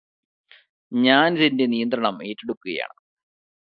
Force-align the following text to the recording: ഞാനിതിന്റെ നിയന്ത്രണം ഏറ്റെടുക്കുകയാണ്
ഞാനിതിന്റെ 0.91 1.67
നിയന്ത്രണം 1.67 2.17
ഏറ്റെടുക്കുകയാണ് 2.27 2.99